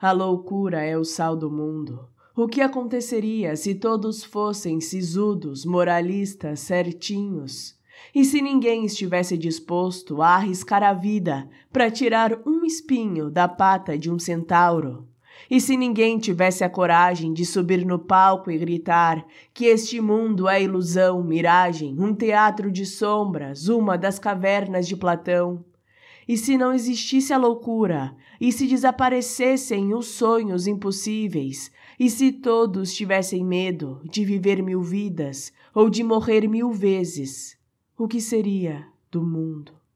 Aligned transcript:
A 0.00 0.12
loucura 0.12 0.80
é 0.84 0.96
o 0.96 1.04
sal 1.04 1.34
do 1.34 1.50
mundo. 1.50 2.08
O 2.36 2.46
que 2.46 2.60
aconteceria 2.60 3.56
se 3.56 3.74
todos 3.74 4.22
fossem 4.22 4.80
sisudos, 4.80 5.64
moralistas, 5.64 6.60
certinhos? 6.60 7.76
E 8.14 8.24
se 8.24 8.40
ninguém 8.40 8.84
estivesse 8.84 9.36
disposto 9.36 10.22
a 10.22 10.36
arriscar 10.36 10.84
a 10.84 10.92
vida 10.92 11.48
para 11.72 11.90
tirar 11.90 12.38
um 12.46 12.64
espinho 12.64 13.28
da 13.28 13.48
pata 13.48 13.98
de 13.98 14.08
um 14.08 14.20
centauro? 14.20 15.04
E 15.50 15.60
se 15.60 15.76
ninguém 15.76 16.16
tivesse 16.16 16.62
a 16.62 16.70
coragem 16.70 17.32
de 17.32 17.44
subir 17.44 17.84
no 17.84 17.98
palco 17.98 18.52
e 18.52 18.58
gritar 18.58 19.26
que 19.52 19.64
este 19.64 20.00
mundo 20.00 20.48
é 20.48 20.62
ilusão, 20.62 21.24
miragem, 21.24 21.96
um 21.98 22.14
teatro 22.14 22.70
de 22.70 22.86
sombras, 22.86 23.66
uma 23.66 23.98
das 23.98 24.16
cavernas 24.16 24.86
de 24.86 24.96
Platão? 24.96 25.64
E 26.28 26.36
se 26.36 26.58
não 26.58 26.74
existisse 26.74 27.32
a 27.32 27.38
loucura, 27.38 28.14
e 28.38 28.52
se 28.52 28.66
desaparecessem 28.66 29.94
os 29.94 30.08
sonhos 30.08 30.66
impossíveis, 30.66 31.72
e 31.98 32.10
se 32.10 32.30
todos 32.30 32.92
tivessem 32.92 33.42
medo 33.42 34.02
de 34.04 34.26
viver 34.26 34.62
mil 34.62 34.82
vidas 34.82 35.50
ou 35.74 35.88
de 35.88 36.04
morrer 36.04 36.46
mil 36.46 36.70
vezes, 36.70 37.56
o 37.96 38.06
que 38.06 38.20
seria 38.20 38.86
do 39.10 39.22
mundo? 39.22 39.78